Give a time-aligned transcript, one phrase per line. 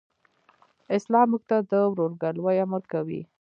[0.97, 3.21] اسلام موږ ته د ورورګلوئ امر کوي.